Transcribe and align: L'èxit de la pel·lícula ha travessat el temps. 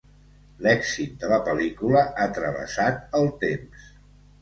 L'èxit 0.67 1.11
de 1.25 1.29
la 1.35 1.39
pel·lícula 1.49 2.03
ha 2.25 2.29
travessat 2.41 3.01
el 3.25 3.33
temps. 3.49 3.91